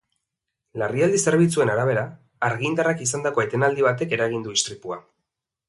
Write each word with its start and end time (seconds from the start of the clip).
Larrialdi 0.81 1.19
zerbitzuen 1.31 1.73
arabera, 1.73 2.05
argindarrak 2.49 3.05
izandako 3.07 3.47
etenaldi 3.47 3.87
batek 3.91 4.17
eragin 4.19 4.49
du 4.49 4.59
istripua. 4.59 5.03